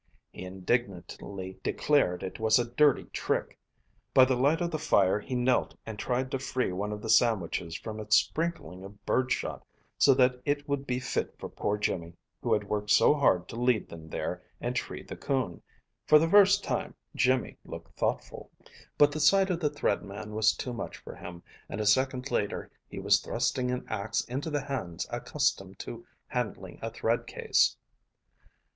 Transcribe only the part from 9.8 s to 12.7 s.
so that it would be fit for poor Jimmy, who had